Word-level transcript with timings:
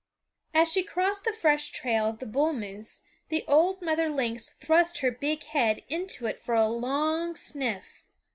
As 0.55 0.67
she 0.71 0.81
crossed 0.81 1.25
the 1.25 1.31
fresh 1.31 1.69
trail 1.69 2.07
of 2.07 2.17
the 2.17 2.25
bull 2.25 2.53
moose 2.53 3.03
the 3.29 3.45
old 3.47 3.83
mother 3.83 4.09
lynx 4.09 4.49
thrust 4.59 4.97
her 5.05 5.11
big 5.11 5.43
head 5.43 5.83
into 5.89 6.25
it 6.25 6.39
for 6.39 6.55
a 6.55 6.67
long 6.67 7.35
sniff. 7.35 8.03